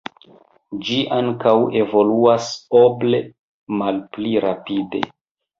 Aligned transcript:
Ĝi 0.87 0.95
ankaŭ 1.17 1.53
evoluas 1.83 2.49
oble 2.81 3.21
malpli 3.83 4.35
rapide. 4.49 5.05